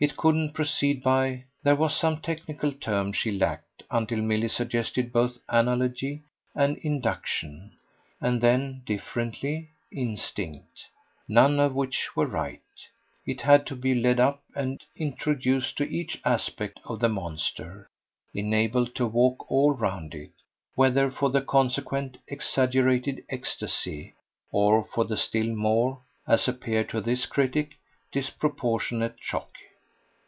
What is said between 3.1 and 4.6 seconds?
she lacked until Milly